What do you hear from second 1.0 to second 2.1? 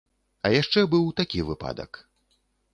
такі выпадак.